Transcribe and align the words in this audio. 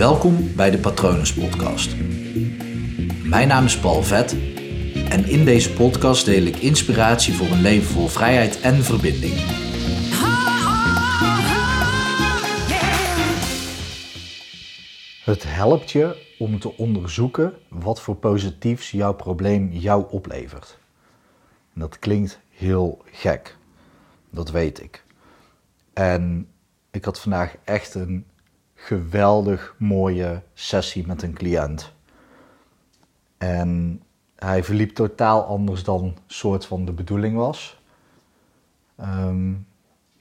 Welkom 0.00 0.54
bij 0.56 0.70
de 0.70 0.78
Patronus 0.78 1.34
Podcast. 1.34 1.96
Mijn 3.24 3.48
naam 3.48 3.64
is 3.64 3.78
Paul 3.78 4.02
Vet 4.02 4.32
en 5.08 5.24
in 5.24 5.44
deze 5.44 5.72
podcast 5.72 6.24
deel 6.24 6.42
ik 6.42 6.56
inspiratie 6.56 7.34
voor 7.34 7.46
een 7.46 7.60
leven 7.60 7.92
vol 7.92 8.06
vrijheid 8.06 8.60
en 8.60 8.74
verbinding. 8.74 9.34
Het 15.24 15.42
helpt 15.46 15.90
je 15.90 16.26
om 16.38 16.58
te 16.58 16.76
onderzoeken 16.76 17.54
wat 17.68 18.00
voor 18.00 18.16
positiefs 18.16 18.90
jouw 18.90 19.14
probleem 19.14 19.72
jou 19.72 20.04
oplevert. 20.10 20.78
Dat 21.74 21.98
klinkt 21.98 22.40
heel 22.48 23.02
gek, 23.04 23.56
dat 24.30 24.50
weet 24.50 24.82
ik. 24.82 25.04
En 25.92 26.48
ik 26.90 27.04
had 27.04 27.20
vandaag 27.20 27.56
echt 27.64 27.94
een 27.94 28.24
geweldig 28.84 29.74
mooie 29.78 30.42
sessie 30.54 31.06
met 31.06 31.22
een 31.22 31.34
cliënt. 31.34 31.92
En 33.38 34.02
hij 34.36 34.64
verliep 34.64 34.94
totaal 34.94 35.44
anders 35.44 35.84
dan 35.84 36.16
soort 36.26 36.66
van 36.66 36.84
de 36.84 36.92
bedoeling 36.92 37.36
was. 37.36 37.80
Ehm, 38.96 39.52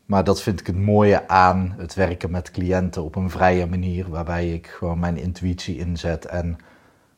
maar 0.06 0.24
dat 0.24 0.42
vind 0.42 0.60
ik 0.60 0.68
het 0.68 0.78
mooie 0.78 1.28
aan 1.28 1.76
het 1.78 1.94
werken 1.94 2.32
met 2.32 2.52
cliënten 2.52 3.04
op 3.04 3.16
een 3.16 3.30
vrije 3.30 3.66
manier, 3.66 4.10
waarbij 4.10 4.54
ik 4.54 4.68
gewoon 4.68 5.00
mijn 5.00 5.18
intuïtie 5.18 5.78
inzet 5.78 6.26
en 6.26 6.58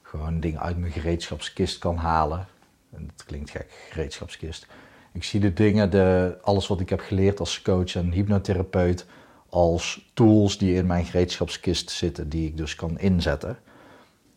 gewoon 0.02 0.40
dingen 0.40 0.62
uit 0.62 0.78
mijn 0.78 0.92
gereedschapskist 0.92 1.78
kan 1.78 1.96
halen. 1.96 2.48
En 2.92 3.10
dat 3.16 3.26
klinkt 3.26 3.50
gek, 3.50 3.88
gereedschapskist. 3.90 4.68
Ik 5.12 5.24
zie 5.24 5.40
de 5.40 5.54
dingen, 5.54 5.90
de, 5.90 6.38
alles 6.42 6.68
wat 6.68 6.80
ik 6.80 6.90
heb 6.90 7.00
geleerd 7.00 7.40
als 7.40 7.62
coach 7.62 7.96
en 7.96 8.12
hypnotherapeut, 8.12 9.06
als 9.52 10.12
tools 10.14 10.58
die 10.58 10.76
in 10.76 10.86
mijn 10.86 11.06
gereedschapskist 11.06 11.90
zitten, 11.90 12.30
die 12.30 12.48
ik 12.48 12.58
dus 12.58 12.76
kan 12.76 13.00
inzetten. 13.00 13.58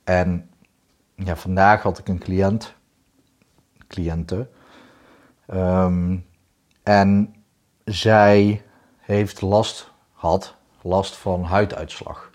En 0.04 0.50
ja, 1.14 1.36
vandaag 1.36 1.82
had 1.82 1.98
ik 1.98 2.08
een 2.08 2.18
cliënt, 2.18 2.74
cliënte, 3.86 4.48
ehm, 5.46 6.16
en 6.82 7.34
zij 7.84 8.62
heeft 8.98 9.40
last, 9.40 9.90
had 10.12 10.54
last 10.82 11.16
van 11.16 11.42
huiduitslag. 11.42 12.30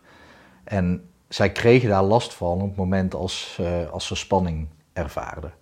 En 0.64 1.10
zij 1.28 1.52
kregen 1.52 1.90
daar 1.90 2.04
last 2.04 2.34
van 2.34 2.62
op 2.62 2.68
het 2.68 2.76
moment 2.76 3.16
als, 3.16 3.58
uh, 3.62 3.90
als 3.90 4.08
ze 4.08 4.16
spanning 4.16 4.68
ervaarden. 4.94 5.54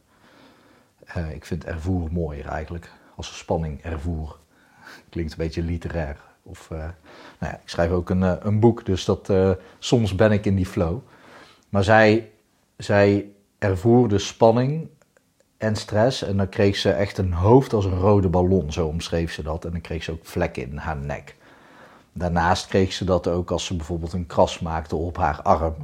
Uh, 1.18 1.32
ik 1.32 1.46
vind 1.46 1.66
ervoer 1.66 2.12
mooier 2.12 2.46
eigenlijk, 2.46 2.92
als 3.16 3.28
ze 3.28 3.34
spanning 3.34 3.82
ervoer. 3.82 4.40
Klinkt 5.10 5.32
een 5.32 5.38
beetje 5.38 5.62
literair. 5.64 6.27
Of, 6.50 6.70
uh, 6.72 6.78
nou 6.78 6.92
ja, 7.40 7.54
ik 7.54 7.70
schrijf 7.70 7.92
ook 7.92 8.10
een, 8.10 8.48
een 8.48 8.60
boek, 8.60 8.86
dus 8.86 9.06
dat, 9.06 9.32
soms 9.80 10.16
ben 10.16 10.32
ik 10.32 10.46
in 10.46 10.56
die 10.56 10.66
flow. 10.66 11.00
Maar 11.70 11.84
zij, 11.84 12.32
zij 12.78 13.26
ervoerde 13.58 14.18
spanning 14.18 14.88
en 15.58 15.76
stress. 15.76 16.24
En 16.24 16.38
dan 16.38 16.50
kreeg 16.50 16.76
ze 16.76 16.92
echt 16.92 17.18
een 17.18 17.34
hoofd 17.34 17.74
als 17.74 17.86
een 17.86 18.00
rode 18.00 18.30
ballon, 18.30 18.72
zo 18.72 18.88
omschreef 18.88 19.34
ze 19.34 19.44
dat. 19.44 19.66
En 19.66 19.72
dan 19.72 19.82
kreeg 19.82 20.04
ze 20.04 20.12
ook 20.12 20.26
vlekken 20.26 20.70
in 20.70 20.78
haar 20.78 20.98
nek. 20.98 21.36
Daarnaast 22.14 22.68
kreeg 22.68 22.94
ze 22.94 23.06
dat 23.06 23.28
ook 23.28 23.52
als 23.52 23.66
ze 23.66 23.76
bijvoorbeeld 23.76 24.14
een 24.14 24.28
kras 24.28 24.60
maakte 24.60 24.96
op 24.96 25.18
haar 25.18 25.42
arm. 25.42 25.76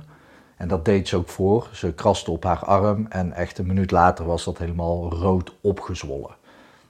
En 0.58 0.67
dat 0.67 0.86
deed 0.86 1.08
ze 1.08 1.16
ook 1.16 1.30
voor. 1.30 1.69
Ze 1.72 1.94
kraste 1.94 2.31
op 2.31 2.44
haar 2.44 2.66
arm 2.66 3.06
en 3.09 3.34
echt 3.34 3.58
een 3.58 3.66
minuut 3.66 3.91
later 3.91 4.25
was 4.25 4.44
dat 4.44 4.58
helemaal 4.58 5.14
rood 5.14 5.56
opgezwollen. 5.61 6.36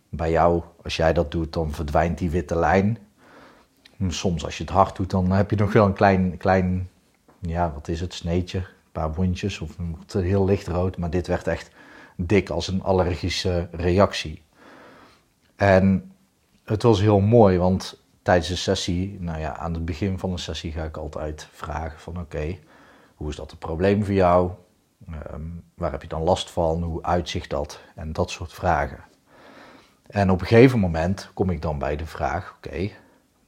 Bij 0.10 0.32
jou, 0.32 0.62
als 0.84 0.96
jij 0.96 1.14
dat 1.14 1.32
doet, 1.32 1.54
dan 1.54 1.72
verdwijnt 1.72 2.18
die 2.18 2.30
witte 2.30 2.56
lijn. 2.56 2.98
Soms 4.12 4.46
als 4.46 4.58
je 4.58 4.64
het 4.64 4.74
hard 4.74 4.96
doet, 4.96 5.10
dan 5.10 5.32
heb 5.32 5.50
je 5.50 5.56
nog 5.56 5.74
wel 5.74 5.86
een 5.86 5.94
klein, 5.94 6.38
klein 6.38 6.90
ja, 7.40 7.74
wat 7.74 7.88
is 7.88 8.02
het, 8.02 8.14
sneetje, 8.14 8.58
een 8.58 8.92
paar 8.92 9.14
wondjes 9.14 9.60
of 9.60 9.76
heel 10.12 10.46
licht 10.46 10.68
rood. 10.68 10.98
Maar 10.98 11.10
dit 11.10 11.28
werd 11.28 11.48
echt 11.48 11.72
dik 12.16 12.50
als 12.50 12.68
een 12.68 12.84
allergische 12.84 13.68
reactie. 13.72 14.42
En 15.56 16.12
het 16.64 16.84
was 16.84 17.00
heel 17.02 17.20
mooi, 17.20 17.58
want 17.58 18.02
tijdens 18.22 18.48
de 18.48 18.56
sessie, 18.56 19.18
nou 19.20 19.40
ja, 19.40 19.58
aan 19.58 19.74
het 19.74 19.86
begin 19.86 20.20
van 20.20 20.32
de 20.32 20.38
sessie 20.38 20.72
ga 20.72 20.84
ik 20.84 20.98
altijd 20.98 21.48
vragen 21.52 22.00
van 22.00 22.20
oké, 22.20 22.58
hoe 23.16 23.30
is 23.30 23.36
dat 23.36 23.52
een 23.52 23.58
probleem 23.58 24.06
voor 24.06 24.14
jou? 24.14 24.52
Um, 25.34 25.64
waar 25.74 25.92
heb 25.92 26.02
je 26.02 26.08
dan 26.08 26.22
last 26.22 26.52
van? 26.52 26.84
Hoe 26.84 27.04
uitzicht 27.04 27.50
dat? 27.50 27.80
En 27.96 28.14
dat 28.14 28.30
soort 28.30 28.54
vragen. 28.54 29.04
En 30.08 30.32
op 30.32 30.42
een 30.42 30.48
gegeven 30.48 30.80
moment 30.80 31.30
kom 31.34 31.50
ik 31.50 31.62
dan 31.62 31.80
bij 31.80 31.96
de 31.96 32.06
vraag, 32.06 32.56
oké, 32.58 32.90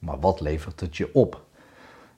maar 0.05 0.19
wat 0.19 0.39
levert 0.39 0.79
het 0.79 0.97
je 0.97 1.13
op? 1.13 1.43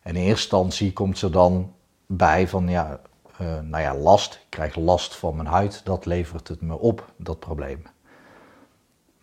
En 0.02 0.16
in 0.16 0.22
eerste 0.22 0.32
instantie 0.32 0.94
komt 0.94 1.18
ze 1.18 1.30
dan 1.30 1.74
bij 2.06 2.48
van 2.48 2.68
ja, 2.68 3.00
uh, 3.42 3.60
nou 3.60 3.84
ja, 3.84 3.96
last. 3.96 4.34
Ik 4.34 4.50
krijg 4.50 4.76
last 4.76 5.16
van 5.16 5.36
mijn 5.36 5.48
huid. 5.48 5.82
Dat 5.84 6.06
levert 6.06 6.48
het 6.48 6.62
me 6.62 6.80
op, 6.80 7.12
dat 7.16 7.40
probleem. 7.40 7.82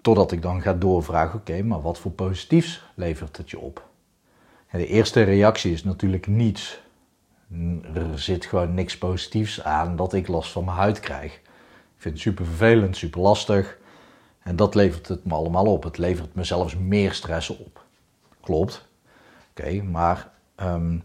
Totdat 0.02 0.32
ik 0.32 0.42
dan 0.42 0.62
ga 0.62 0.72
doorvragen, 0.72 1.38
oké, 1.38 1.62
maar 1.62 1.80
wat 1.80 1.98
voor 1.98 2.10
positiefs 2.10 2.84
levert 2.94 3.36
het 3.36 3.50
je 3.50 3.58
op? 3.58 3.88
En 4.66 4.78
de 4.78 4.86
eerste 4.86 5.22
reactie 5.22 5.72
is 5.72 5.84
natuurlijk 5.84 6.26
niets. 6.26 6.80
Er 7.94 8.18
zit 8.18 8.44
gewoon 8.44 8.74
niks 8.74 8.98
positiefs 8.98 9.62
aan 9.62 9.96
dat 9.96 10.12
ik 10.12 10.28
last 10.28 10.52
van 10.52 10.64
mijn 10.64 10.76
huid 10.76 11.00
krijg. 11.00 11.34
Ik 11.34 11.40
vind 11.96 12.14
het 12.14 12.22
super 12.22 12.44
vervelend, 12.44 12.96
super 12.96 13.20
lastig. 13.20 13.78
En 14.42 14.56
dat 14.56 14.74
levert 14.74 15.08
het 15.08 15.24
me 15.24 15.34
allemaal 15.34 15.66
op. 15.66 15.82
Het 15.82 15.98
levert 15.98 16.34
me 16.34 16.44
zelfs 16.44 16.76
meer 16.76 17.12
stress 17.12 17.50
op. 17.50 17.83
Klopt. 18.44 18.88
Oké, 19.50 19.82
maar 19.82 20.30
um, 20.56 21.02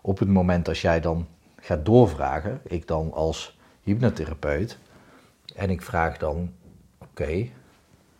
op 0.00 0.18
het 0.18 0.28
moment 0.28 0.68
als 0.68 0.80
jij 0.80 1.00
dan 1.00 1.26
ga 1.56 1.76
doorvragen, 1.76 2.60
ik 2.64 2.86
dan 2.86 3.12
als 3.12 3.58
hypnotherapeut, 3.82 4.78
en 5.54 5.70
ik 5.70 5.82
vraag 5.82 6.18
dan: 6.18 6.52
oké, 6.98 7.48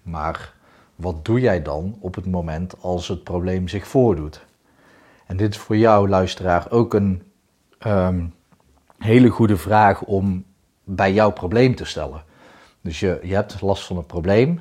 maar 0.03 0.55
wat 0.95 1.25
doe 1.25 1.41
jij 1.41 1.63
dan 1.63 1.97
op 2.01 2.15
het 2.15 2.27
moment 2.27 2.81
als 2.81 3.09
het 3.09 3.25
probleem 3.25 3.69
zich 3.69 3.87
voordoet? 3.87 4.45
En 5.27 5.37
dit 5.37 5.55
is 5.55 5.61
voor 5.61 5.77
jou, 5.77 6.09
luisteraar, 6.09 6.71
ook 6.71 6.95
een 6.95 7.23
um, 7.87 8.35
hele 8.99 9.29
goede 9.29 9.57
vraag 9.57 10.03
om 10.03 10.45
bij 10.85 11.13
jouw 11.13 11.31
probleem 11.31 11.75
te 11.75 11.85
stellen. 11.85 12.25
Dus 12.81 13.01
je, 13.01 13.19
je 13.23 13.35
hebt 13.35 13.61
last 13.61 13.87
van 13.87 13.97
een 13.97 14.07
probleem. 14.07 14.61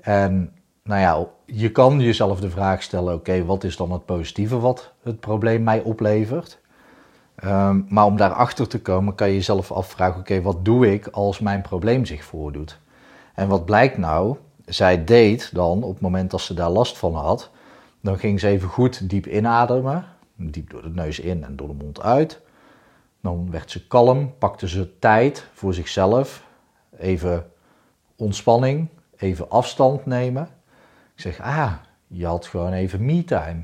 En 0.00 0.52
nou 0.88 1.00
ja, 1.00 1.26
je 1.44 1.72
kan 1.72 2.00
jezelf 2.00 2.40
de 2.40 2.50
vraag 2.50 2.82
stellen: 2.82 3.14
oké, 3.14 3.44
wat 3.44 3.64
is 3.64 3.76
dan 3.76 3.92
het 3.92 4.04
positieve 4.04 4.58
wat 4.58 4.92
het 5.02 5.20
probleem 5.20 5.62
mij 5.62 5.82
oplevert? 5.82 6.58
Um, 7.44 7.86
maar 7.88 8.04
om 8.04 8.16
daarachter 8.16 8.68
te 8.68 8.80
komen 8.80 9.14
kan 9.14 9.28
je 9.28 9.34
jezelf 9.34 9.72
afvragen, 9.72 10.20
oké, 10.20 10.42
wat 10.42 10.64
doe 10.64 10.92
ik 10.92 11.06
als 11.06 11.38
mijn 11.38 11.62
probleem 11.62 12.04
zich 12.04 12.24
voordoet? 12.24 12.78
En 13.34 13.48
wat 13.48 13.64
blijkt 13.64 13.98
nou? 13.98 14.36
Zij 14.64 15.04
deed 15.04 15.54
dan, 15.54 15.82
op 15.82 15.92
het 15.92 16.00
moment 16.00 16.30
dat 16.30 16.40
ze 16.40 16.54
daar 16.54 16.70
last 16.70 16.98
van 16.98 17.14
had, 17.14 17.50
dan 18.00 18.18
ging 18.18 18.40
ze 18.40 18.48
even 18.48 18.68
goed 18.68 19.10
diep 19.10 19.26
inademen, 19.26 20.04
diep 20.36 20.70
door 20.70 20.82
de 20.82 20.88
neus 20.88 21.20
in 21.20 21.44
en 21.44 21.56
door 21.56 21.68
de 21.68 21.84
mond 21.84 22.02
uit. 22.02 22.40
Dan 23.20 23.50
werd 23.50 23.70
ze 23.70 23.86
kalm, 23.86 24.34
pakte 24.38 24.68
ze 24.68 24.98
tijd 24.98 25.46
voor 25.52 25.74
zichzelf, 25.74 26.44
even 26.98 27.50
ontspanning, 28.16 28.88
even 29.16 29.50
afstand 29.50 30.06
nemen. 30.06 30.48
Ik 31.18 31.24
zeg, 31.24 31.40
ah, 31.40 31.72
je 32.06 32.26
had 32.26 32.46
gewoon 32.46 32.72
even 32.72 33.04
me-time. 33.04 33.62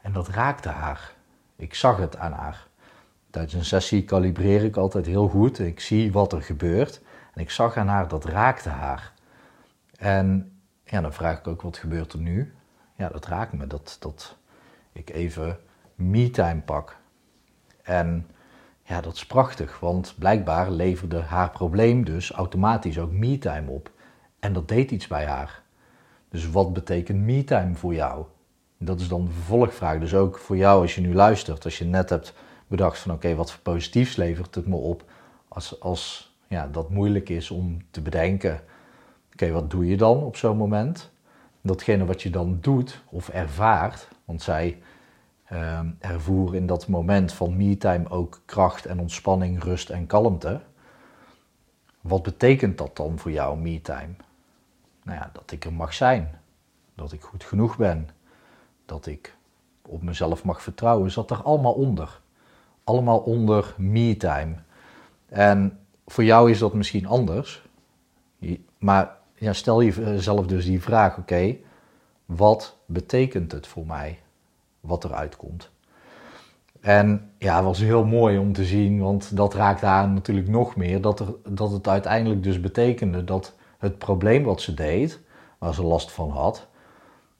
En 0.00 0.12
dat 0.12 0.28
raakte 0.28 0.68
haar. 0.68 1.12
Ik 1.56 1.74
zag 1.74 1.96
het 1.96 2.16
aan 2.16 2.32
haar. 2.32 2.66
Tijdens 3.30 3.54
een 3.54 3.64
sessie 3.64 4.04
kalibreer 4.04 4.64
ik 4.64 4.76
altijd 4.76 5.06
heel 5.06 5.28
goed. 5.28 5.58
Ik 5.58 5.80
zie 5.80 6.12
wat 6.12 6.32
er 6.32 6.42
gebeurt. 6.42 7.00
En 7.34 7.40
ik 7.40 7.50
zag 7.50 7.76
aan 7.76 7.88
haar, 7.88 8.08
dat 8.08 8.24
raakte 8.24 8.68
haar. 8.68 9.12
En 9.98 10.58
ja, 10.84 11.00
dan 11.00 11.12
vraag 11.12 11.38
ik 11.38 11.46
ook, 11.46 11.62
wat 11.62 11.76
gebeurt 11.76 12.12
er 12.12 12.18
nu? 12.18 12.54
Ja, 12.96 13.08
dat 13.08 13.26
raakt 13.26 13.52
me. 13.52 13.66
Dat, 13.66 13.96
dat 14.00 14.36
ik 14.92 15.10
even 15.10 15.58
me-time 15.94 16.60
pak. 16.60 16.96
En 17.82 18.26
ja, 18.82 19.00
dat 19.00 19.14
is 19.14 19.26
prachtig. 19.26 19.80
Want 19.80 20.14
blijkbaar 20.18 20.70
leverde 20.70 21.20
haar 21.20 21.50
probleem 21.50 22.04
dus 22.04 22.32
automatisch 22.32 22.98
ook 22.98 23.12
me-time 23.12 23.70
op. 23.70 23.90
En 24.38 24.52
dat 24.52 24.68
deed 24.68 24.90
iets 24.90 25.06
bij 25.06 25.26
haar. 25.26 25.66
Dus 26.30 26.50
wat 26.50 26.72
betekent 26.72 27.20
me-time 27.20 27.74
voor 27.74 27.94
jou? 27.94 28.24
Dat 28.78 29.00
is 29.00 29.08
dan 29.08 29.24
de 29.24 29.30
vervolgvraag. 29.30 29.98
Dus 29.98 30.14
ook 30.14 30.38
voor 30.38 30.56
jou 30.56 30.82
als 30.82 30.94
je 30.94 31.00
nu 31.00 31.14
luistert, 31.14 31.64
als 31.64 31.78
je 31.78 31.84
net 31.84 32.10
hebt 32.10 32.34
bedacht 32.66 32.98
van 32.98 33.12
oké, 33.12 33.34
wat 33.34 33.52
voor 33.52 33.62
positiefs 33.62 34.16
levert 34.16 34.54
het 34.54 34.66
me 34.66 34.76
op 34.76 35.04
als, 35.48 35.80
als 35.80 36.32
ja, 36.46 36.66
dat 36.66 36.90
moeilijk 36.90 37.28
is 37.28 37.50
om 37.50 37.78
te 37.90 38.00
bedenken. 38.00 38.60
Oké, 39.32 39.50
wat 39.50 39.70
doe 39.70 39.86
je 39.86 39.96
dan 39.96 40.22
op 40.22 40.36
zo'n 40.36 40.56
moment? 40.56 41.10
Datgene 41.60 42.04
wat 42.04 42.22
je 42.22 42.30
dan 42.30 42.58
doet 42.60 43.02
of 43.10 43.28
ervaart, 43.28 44.08
want 44.24 44.42
zij 44.42 44.78
uh, 45.52 45.80
ervoer 45.98 46.54
in 46.54 46.66
dat 46.66 46.88
moment 46.88 47.32
van 47.32 47.56
me-time 47.56 48.10
ook 48.10 48.42
kracht 48.44 48.86
en 48.86 49.00
ontspanning, 49.00 49.62
rust 49.62 49.90
en 49.90 50.06
kalmte. 50.06 50.60
Wat 52.00 52.22
betekent 52.22 52.78
dat 52.78 52.96
dan 52.96 53.18
voor 53.18 53.30
jou, 53.30 53.58
me-time? 53.58 54.14
Nou 55.08 55.20
ja, 55.20 55.30
dat 55.32 55.50
ik 55.50 55.64
er 55.64 55.72
mag 55.72 55.94
zijn. 55.94 56.38
Dat 56.94 57.12
ik 57.12 57.22
goed 57.22 57.44
genoeg 57.44 57.76
ben. 57.76 58.08
Dat 58.86 59.06
ik 59.06 59.36
op 59.82 60.02
mezelf 60.02 60.44
mag 60.44 60.62
vertrouwen, 60.62 61.10
zat 61.10 61.30
er 61.30 61.42
allemaal 61.42 61.72
onder. 61.72 62.20
allemaal 62.84 63.18
onder 63.18 63.74
me-time. 63.76 64.54
En 65.28 65.78
voor 66.06 66.24
jou 66.24 66.50
is 66.50 66.58
dat 66.58 66.74
misschien 66.74 67.06
anders. 67.06 67.62
Maar 68.78 69.16
ja, 69.34 69.52
stel 69.52 69.82
jezelf 69.82 70.46
dus 70.46 70.64
die 70.64 70.82
vraag: 70.82 71.18
oké, 71.18 71.56
wat 72.26 72.76
betekent 72.86 73.52
het 73.52 73.66
voor 73.66 73.86
mij 73.86 74.18
wat 74.80 75.04
eruit 75.04 75.36
komt? 75.36 75.70
En 76.80 77.30
ja, 77.38 77.56
het 77.56 77.64
was 77.64 77.78
heel 77.78 78.04
mooi 78.04 78.38
om 78.38 78.52
te 78.52 78.64
zien, 78.64 79.00
want 79.00 79.36
dat 79.36 79.54
raakte 79.54 79.86
haar 79.86 80.08
natuurlijk 80.08 80.48
nog 80.48 80.76
meer. 80.76 81.00
Dat, 81.00 81.20
er, 81.20 81.34
dat 81.48 81.70
het 81.70 81.88
uiteindelijk 81.88 82.42
dus 82.42 82.60
betekende 82.60 83.24
dat 83.24 83.54
het 83.78 83.98
probleem 83.98 84.42
wat 84.42 84.60
ze 84.60 84.74
deed, 84.74 85.20
waar 85.58 85.74
ze 85.74 85.82
last 85.82 86.12
van 86.12 86.30
had, 86.30 86.66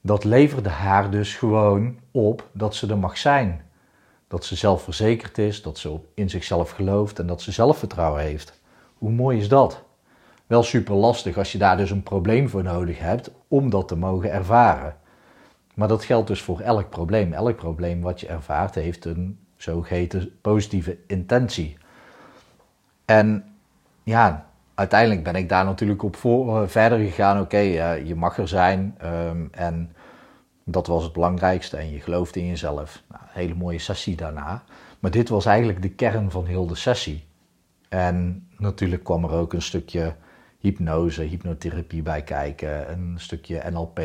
dat 0.01 0.25
leverde 0.25 0.69
haar 0.69 1.11
dus 1.11 1.37
gewoon 1.37 1.99
op 2.11 2.49
dat 2.53 2.75
ze 2.75 2.87
er 2.87 2.99
mag 2.99 3.19
zijn. 3.19 3.63
Dat 4.29 4.45
ze 4.45 4.57
zelfverzekerd 4.57 5.39
is, 5.39 5.63
dat 5.63 5.79
ze 5.79 5.99
in 6.15 6.31
zichzelf 6.31 6.71
gelooft 6.71 7.19
en 7.19 7.27
dat 7.27 7.43
ze 7.43 7.53
zelfvertrouwen 7.53 8.23
heeft. 8.23 8.61
Hoe 8.95 9.11
mooi 9.11 9.39
is 9.39 9.49
dat? 9.49 9.83
Wel 10.47 10.63
super 10.63 10.95
lastig 10.95 11.39
als 11.39 11.53
je 11.53 11.59
daar 11.59 11.77
dus 11.77 11.91
een 11.91 12.03
probleem 12.03 12.49
voor 12.49 12.63
nodig 12.63 12.99
hebt 12.99 13.31
om 13.49 13.71
dat 13.71 13.89
te 13.89 13.97
mogen 13.97 14.33
ervaren. 14.33 14.97
Maar 15.75 15.89
dat 15.89 16.05
geldt 16.05 16.29
dus 16.29 16.43
voor 16.43 16.61
elk 16.61 16.91
probleem. 16.91 17.33
Elk 17.33 17.57
probleem 17.57 18.01
wat 18.01 18.21
je 18.21 18.27
ervaart 18.27 18.75
heeft 18.75 19.05
een 19.05 19.39
zogeheten 19.57 20.39
positieve 20.41 20.99
intentie. 21.07 21.77
En 23.05 23.45
ja, 24.03 24.51
uiteindelijk 24.79 25.23
ben 25.23 25.35
ik 25.35 25.49
daar 25.49 25.65
natuurlijk 25.65 26.03
op 26.03 26.17
voor, 26.17 26.63
eh, 26.63 26.69
verder 26.69 26.99
gegaan. 26.99 27.41
Oké, 27.41 27.59
je 28.05 28.15
mag 28.15 28.39
er 28.39 28.49
zijn 28.49 28.95
ehm, 28.99 29.47
en 29.51 29.93
dat 30.65 30.87
was 30.87 31.05
het 31.05 31.13
belangrijkste 31.13 31.77
en 31.77 31.91
je 31.91 32.01
gelooft 32.01 32.37
in 32.37 32.47
jezelf. 32.47 33.03
Nou, 33.09 33.23
een 33.23 33.41
hele 33.41 33.55
mooie 33.55 33.79
sessie 33.79 34.17
daarna. 34.17 34.63
Maar 34.99 35.11
dit 35.11 35.29
was 35.29 35.47
eigenlijk 35.47 35.83
de 35.83 35.91
kern 35.91 36.31
van 36.31 36.45
heel 36.47 36.67
de 36.67 36.75
sessie. 36.75 37.25
En 37.89 38.47
natuurlijk 38.59 39.05
kwam 39.05 39.25
er 39.25 39.31
ook 39.31 39.53
een 39.53 39.63
stukje 39.63 40.15
hypnose, 40.59 41.23
hypnotherapie 41.23 42.03
bij 42.03 42.23
kijken, 42.23 42.91
een 42.93 43.15
stukje 43.17 43.63
NLP. 43.71 44.01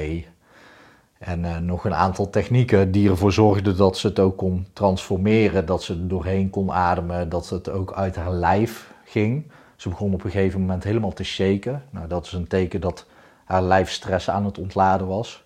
En 1.19 1.43
uh, 1.43 1.57
nog 1.57 1.85
een 1.85 1.95
aantal 1.95 2.29
technieken 2.29 2.91
die 2.91 3.09
ervoor 3.09 3.31
zorgden 3.31 3.77
dat 3.77 3.97
ze 3.97 4.07
het 4.07 4.19
ook 4.19 4.37
kon 4.37 4.67
transformeren, 4.73 5.65
dat 5.65 5.83
ze 5.83 5.93
er 5.93 6.07
doorheen 6.07 6.49
kon 6.49 6.71
ademen, 6.71 7.29
dat 7.29 7.49
het 7.49 7.69
ook 7.69 7.93
uit 7.93 8.15
haar 8.15 8.33
lijf 8.33 8.93
ging. 9.05 9.51
Ze 9.83 9.89
begon 9.89 10.13
op 10.13 10.23
een 10.23 10.31
gegeven 10.31 10.59
moment 10.59 10.83
helemaal 10.83 11.13
te 11.13 11.23
shaken. 11.23 11.83
Nou, 11.89 12.07
dat 12.07 12.25
is 12.25 12.31
een 12.31 12.47
teken 12.47 12.81
dat 12.81 13.05
haar 13.45 13.63
lijf 13.63 13.91
stress 13.91 14.29
aan 14.29 14.45
het 14.45 14.57
ontladen 14.57 15.07
was. 15.07 15.45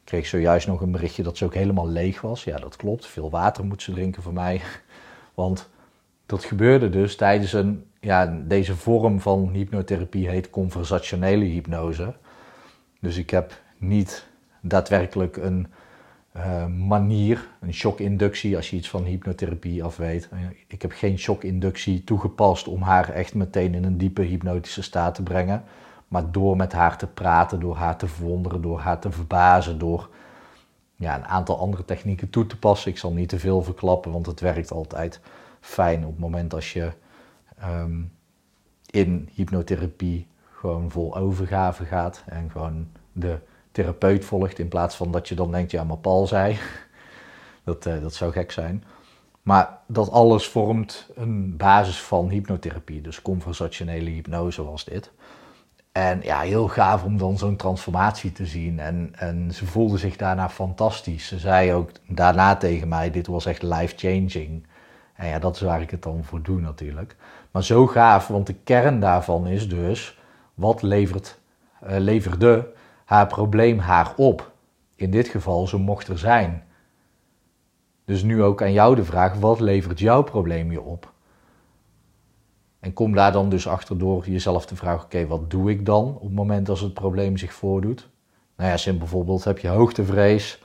Ik 0.00 0.04
kreeg 0.04 0.26
zojuist 0.26 0.66
nog 0.66 0.80
een 0.80 0.90
berichtje 0.90 1.22
dat 1.22 1.36
ze 1.36 1.44
ook 1.44 1.54
helemaal 1.54 1.88
leeg 1.88 2.20
was. 2.20 2.44
Ja, 2.44 2.56
dat 2.56 2.76
klopt. 2.76 3.06
Veel 3.06 3.30
water 3.30 3.64
moet 3.64 3.82
ze 3.82 3.92
drinken 3.92 4.22
voor 4.22 4.32
mij. 4.32 4.60
Want 5.34 5.68
dat 6.26 6.44
gebeurde 6.44 6.90
dus 6.90 7.16
tijdens 7.16 7.52
een, 7.52 7.84
ja, 8.00 8.42
deze 8.44 8.76
vorm 8.76 9.20
van 9.20 9.50
hypnotherapie 9.52 10.28
heet 10.28 10.50
conversationele 10.50 11.44
hypnose. 11.44 12.14
Dus 13.00 13.16
ik 13.16 13.30
heb 13.30 13.60
niet 13.78 14.26
daadwerkelijk 14.60 15.36
een 15.36 15.66
uh, 16.36 16.66
manier, 16.66 17.48
een 17.60 17.74
shockinductie, 17.74 18.56
als 18.56 18.70
je 18.70 18.76
iets 18.76 18.90
van 18.90 19.04
hypnotherapie 19.04 19.84
af 19.84 19.96
weet. 19.96 20.28
Ik 20.66 20.82
heb 20.82 20.92
geen 20.92 21.18
shockinductie 21.18 22.04
toegepast 22.04 22.68
om 22.68 22.82
haar 22.82 23.08
echt 23.08 23.34
meteen 23.34 23.74
in 23.74 23.84
een 23.84 23.98
diepe 23.98 24.22
hypnotische 24.22 24.82
staat 24.82 25.14
te 25.14 25.22
brengen. 25.22 25.64
Maar 26.08 26.32
door 26.32 26.56
met 26.56 26.72
haar 26.72 26.98
te 26.98 27.06
praten, 27.06 27.60
door 27.60 27.76
haar 27.76 27.96
te 27.96 28.06
verwonderen, 28.06 28.62
door 28.62 28.80
haar 28.80 28.98
te 28.98 29.10
verbazen, 29.10 29.78
door 29.78 30.10
ja, 30.96 31.16
een 31.16 31.26
aantal 31.26 31.58
andere 31.58 31.84
technieken 31.84 32.30
toe 32.30 32.46
te 32.46 32.58
passen. 32.58 32.90
Ik 32.90 32.98
zal 32.98 33.12
niet 33.12 33.28
te 33.28 33.38
veel 33.38 33.62
verklappen, 33.62 34.12
want 34.12 34.26
het 34.26 34.40
werkt 34.40 34.70
altijd 34.70 35.20
fijn 35.60 36.04
op 36.04 36.10
het 36.10 36.20
moment 36.20 36.54
als 36.54 36.72
je 36.72 36.92
ehm, 37.58 38.02
in 38.90 39.28
hypnotherapie 39.32 40.26
gewoon 40.50 40.90
vol 40.90 41.16
overgave 41.16 41.84
gaat 41.84 42.22
en 42.26 42.50
gewoon 42.50 42.88
de 43.12 43.38
therapeut 43.72 44.24
volgt 44.24 44.58
in 44.58 44.68
plaats 44.68 44.96
van 44.96 45.10
dat 45.10 45.28
je 45.28 45.34
dan 45.34 45.50
denkt, 45.50 45.70
ja, 45.70 45.84
maar 45.84 45.96
Paul 45.96 46.26
zei. 46.26 46.58
dat, 47.64 47.86
uh, 47.86 48.00
dat 48.00 48.14
zou 48.14 48.32
gek 48.32 48.52
zijn. 48.52 48.84
Maar 49.42 49.78
dat 49.86 50.10
alles 50.10 50.48
vormt 50.48 51.08
een 51.14 51.56
basis 51.56 52.00
van 52.00 52.28
hypnotherapie. 52.28 53.00
Dus 53.00 53.22
conversationele 53.22 54.10
hypnose 54.10 54.64
was 54.64 54.84
dit. 54.84 55.10
En 55.92 56.20
ja, 56.22 56.40
heel 56.40 56.68
gaaf 56.68 57.04
om 57.04 57.18
dan 57.18 57.38
zo'n 57.38 57.56
transformatie 57.56 58.32
te 58.32 58.46
zien. 58.46 58.78
En, 58.78 59.12
en 59.16 59.54
ze 59.54 59.66
voelde 59.66 59.98
zich 59.98 60.16
daarna 60.16 60.48
fantastisch. 60.48 61.26
Ze 61.26 61.38
zei 61.38 61.72
ook 61.72 61.90
daarna 62.06 62.56
tegen 62.56 62.88
mij, 62.88 63.10
dit 63.10 63.26
was 63.26 63.46
echt 63.46 63.62
life-changing. 63.62 64.66
En 65.14 65.28
ja, 65.28 65.38
dat 65.38 65.54
is 65.54 65.60
waar 65.60 65.80
ik 65.80 65.90
het 65.90 66.02
dan 66.02 66.24
voor 66.24 66.42
doe 66.42 66.60
natuurlijk. 66.60 67.16
Maar 67.50 67.64
zo 67.64 67.86
gaaf, 67.86 68.28
want 68.28 68.46
de 68.46 68.54
kern 68.64 69.00
daarvan 69.00 69.46
is 69.46 69.68
dus, 69.68 70.18
wat 70.54 70.82
levert, 70.82 71.38
uh, 71.84 71.98
leverde 71.98 72.72
haar 73.10 73.26
probleem 73.26 73.78
haar 73.78 74.12
op? 74.16 74.52
In 74.94 75.10
dit 75.10 75.28
geval, 75.28 75.66
ze 75.66 75.76
mocht 75.76 76.08
er 76.08 76.18
zijn. 76.18 76.62
Dus 78.04 78.22
nu 78.22 78.42
ook 78.42 78.62
aan 78.62 78.72
jou 78.72 78.94
de 78.94 79.04
vraag, 79.04 79.34
wat 79.34 79.60
levert 79.60 79.98
jouw 79.98 80.22
probleem 80.22 80.72
je 80.72 80.80
op? 80.80 81.12
En 82.80 82.92
kom 82.92 83.14
daar 83.14 83.32
dan 83.32 83.48
dus 83.48 83.68
achter 83.68 83.98
door 83.98 84.28
jezelf 84.28 84.66
te 84.66 84.76
vragen, 84.76 85.04
oké, 85.04 85.26
wat 85.26 85.50
doe 85.50 85.70
ik 85.70 85.86
dan 85.86 86.14
op 86.14 86.22
het 86.22 86.32
moment 86.32 86.68
als 86.68 86.80
het 86.80 86.94
probleem 86.94 87.36
zich 87.36 87.52
voordoet? 87.52 88.08
Nou 88.56 88.70
ja, 88.70 88.76
simpel 88.76 89.00
bijvoorbeeld 89.00 89.44
heb 89.44 89.58
je 89.58 89.68
hoogtevrees, 89.68 90.62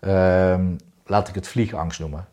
uh, 0.00 0.60
laat 1.04 1.28
ik 1.28 1.34
het 1.34 1.48
vliegangst 1.48 2.00
noemen. 2.00 2.28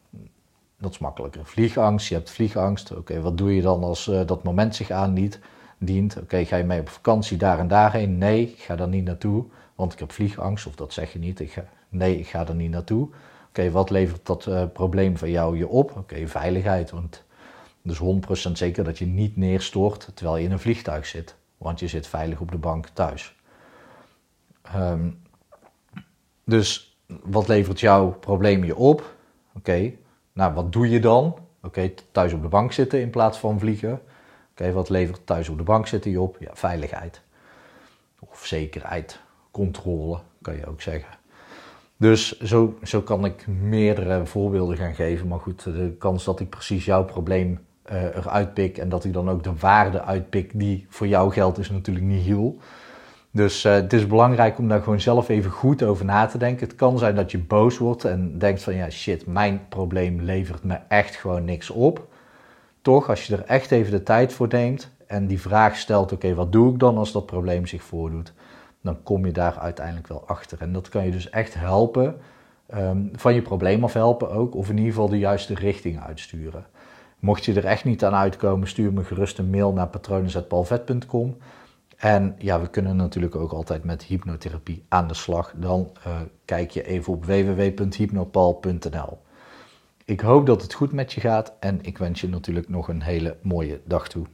Dat 0.80 0.92
is 0.92 0.98
makkelijker. 0.98 1.46
Vliegangst, 1.46 2.08
je 2.08 2.16
hebt 2.16 2.32
vliegangst. 2.32 2.96
Oké, 2.96 3.22
wat 3.22 3.38
doe 3.38 3.56
je 3.56 3.62
dan 3.62 3.84
als 3.84 4.08
uh, 4.08 4.22
dat 4.26 4.44
moment 4.44 4.76
zich 4.76 4.92
aandient? 4.92 5.40
Dient. 5.86 6.18
Oké, 6.22 6.46
ga 6.46 6.56
je 6.56 6.64
mee 6.64 6.80
op 6.80 6.90
vakantie 6.90 7.38
daar 7.38 7.60
en 7.60 7.68
daarheen? 7.68 8.18
Nee, 8.18 8.42
ik 8.42 8.60
ga 8.60 8.76
daar 8.76 8.88
niet 8.88 9.06
naartoe, 9.06 9.46
want 9.76 9.94
ik 9.94 10.00
heb 10.00 10.12
vliegangst. 10.12 10.68
Of 10.68 10.76
dat 10.76 10.94
zeg 10.94 11.14
je 11.14 11.20
niet. 11.20 11.40
Ik 11.40 11.52
ga, 11.52 11.66
nee, 11.90 12.20
ik 12.20 12.28
ga 12.28 12.48
er 12.48 12.56
niet 12.56 12.72
naartoe. 12.72 13.10
Oké, 13.48 13.72
wat 13.72 13.90
levert 13.90 14.26
dat 14.26 14.46
uh, 14.46 14.64
probleem 14.74 15.18
van 15.18 15.30
jou 15.30 15.58
je 15.58 15.68
op? 15.68 15.96
Oké, 15.98 16.28
veiligheid. 16.28 16.92
Want 16.92 17.24
dus 17.82 18.00
100% 18.50 18.52
zeker 18.52 18.84
dat 18.84 18.98
je 18.98 19.06
niet 19.06 19.38
neerstort 19.38 20.12
terwijl 20.14 20.38
je 20.38 20.44
in 20.44 20.52
een 20.52 20.60
vliegtuig 20.60 21.06
zit. 21.06 21.36
Want 21.58 21.80
je 21.80 21.88
zit 21.88 22.08
veilig 22.08 22.40
op 22.40 22.52
de 22.52 22.58
bank 22.58 22.88
thuis. 22.88 23.36
Um, 24.76 25.22
dus 26.44 26.98
wat 27.24 27.48
levert 27.48 27.80
jouw 27.80 28.12
probleem 28.12 28.64
je 28.64 28.76
op? 28.76 29.16
Oké, 29.56 29.92
nou, 30.34 30.54
wat 30.54 30.72
doe 30.72 30.90
je 30.90 31.00
dan? 31.00 31.38
Oké, 31.62 31.94
thuis 32.12 32.34
op 32.34 32.42
de 32.42 32.48
bank 32.48 32.72
zitten 32.72 33.02
in 33.02 33.10
plaats 33.10 33.38
van 33.38 33.60
vliegen. 33.60 34.02
Oké, 34.60 34.72
wat 34.72 34.90
levert 34.90 35.26
thuis 35.26 35.50
op 35.50 35.58
de 35.58 35.64
bank 35.64 35.88
zitten 35.88 36.12
je 36.12 36.22
op? 36.22 36.38
Ja, 36.40 36.50
veiligheid. 36.54 37.22
Of 38.20 38.46
zekerheid, 38.46 39.20
controle, 39.52 40.20
kan 40.42 40.56
je 40.56 40.66
ook 40.66 40.82
zeggen. 40.82 41.10
Dus 41.98 42.40
zo, 42.40 42.78
zo 42.84 43.02
kan 43.02 43.26
ik 43.26 43.48
meerdere 43.48 44.26
voorbeelden 44.26 44.78
gaan 44.78 44.96
geven. 44.96 45.28
Maar 45.28 45.40
goed, 45.40 45.64
de 45.64 45.96
kans 46.00 46.24
dat 46.24 46.40
ik 46.40 46.50
precies 46.50 46.86
jouw 46.86 47.06
probleem 47.06 47.60
uh, 47.92 48.04
eruit 48.04 48.54
pik 48.54 48.78
en 48.78 48.90
dat 48.90 49.04
ik 49.04 49.14
dan 49.14 49.30
ook 49.30 49.44
de 49.44 49.56
waarde 49.56 50.02
uitpik 50.02 50.52
die 50.54 50.86
voor 50.90 51.08
jou 51.08 51.32
geldt, 51.32 51.58
is 51.58 51.70
natuurlijk 51.70 52.06
niet 52.06 52.26
heel. 52.26 52.58
Dus 53.32 53.66
uh, 53.66 53.74
het 53.74 53.94
is 53.94 54.08
belangrijk 54.08 54.58
om 54.58 54.68
daar 54.68 54.82
gewoon 54.82 55.02
zelf 55.02 55.30
even 55.30 55.52
goed 55.52 55.84
over 55.84 56.06
na 56.06 56.26
te 56.26 56.38
denken. 56.38 56.68
Het 56.68 56.76
kan 56.76 56.98
zijn 56.98 57.16
dat 57.16 57.32
je 57.32 57.38
boos 57.38 57.78
wordt 57.78 58.06
en 58.06 58.38
denkt 58.38 58.64
van 58.64 58.76
ja 58.76 58.90
shit, 58.90 59.26
mijn 59.26 59.62
probleem 59.70 60.22
levert 60.22 60.64
me 60.64 60.78
echt 60.88 61.16
gewoon 61.16 61.46
niks 61.46 61.70
op. 61.70 62.14
Toch, 62.86 63.10
als 63.10 63.28
je 63.28 63.36
er 63.36 63.44
echt 63.44 63.72
even 63.72 63.92
de 63.92 64.04
tijd 64.04 64.34
voor 64.34 64.48
neemt 64.48 64.90
en 65.08 65.28
die 65.28 65.42
vraag 65.42 65.76
stelt, 65.76 66.12
oké, 66.12 66.34
wat 66.34 66.52
doe 66.52 66.74
ik 66.74 66.80
dan 66.80 66.98
als 66.98 67.12
dat 67.12 67.26
probleem 67.26 67.66
zich 67.66 67.84
voordoet? 67.84 68.34
Dan 68.82 69.04
kom 69.04 69.26
je 69.26 69.32
daar 69.32 69.58
uiteindelijk 69.58 70.08
wel 70.08 70.24
achter. 70.28 70.62
En 70.62 70.74
dat 70.74 70.90
kan 70.90 71.06
je 71.06 71.12
dus 71.12 71.30
echt 71.30 71.54
helpen, 71.54 72.16
um, 72.76 73.12
van 73.16 73.34
je 73.34 73.42
probleem 73.42 73.84
af 73.84 73.94
helpen 73.94 74.32
ook, 74.32 74.56
of 74.56 74.70
in 74.70 74.78
ieder 74.78 74.92
geval 74.92 75.10
de 75.10 75.18
juiste 75.18 75.54
richting 75.54 76.00
uitsturen. 76.00 76.66
Mocht 77.20 77.46
je 77.46 77.54
er 77.54 77.66
echt 77.66 77.84
niet 77.84 78.06
aan 78.06 78.16
uitkomen, 78.16 78.68
stuur 78.68 78.94
me 78.94 79.04
gerust 79.04 79.38
een 79.38 79.50
mail 79.50 79.74
naar 79.74 79.88
patronen.palvet.com. 79.88 81.38
En 81.98 82.36
ja, 82.38 82.62
we 82.62 82.68
kunnen 82.68 82.96
natuurlijk 82.96 83.36
ook 83.36 83.52
altijd 83.52 83.84
met 83.84 84.04
hypnotherapie 84.04 84.86
aan 84.88 85.08
de 85.08 85.14
slag. 85.14 85.54
Dan 85.56 85.92
uh, 86.08 86.14
kijk 86.46 86.72
je 86.72 86.84
even 86.84 87.14
op 87.14 87.26
www.hypnopal.nl. 87.26 89.24
Ik 90.08 90.20
hoop 90.20 90.46
dat 90.46 90.62
het 90.62 90.74
goed 90.74 90.92
met 90.92 91.14
je 91.14 91.22
gaat 91.22 91.54
en 91.60 91.80
ik 91.82 91.98
wens 91.98 92.22
je 92.22 92.30
natuurlijk 92.30 92.70
nog 92.70 92.88
een 92.88 93.02
hele 93.02 93.38
mooie 93.42 93.82
dag 93.86 94.08
toe. 94.08 94.26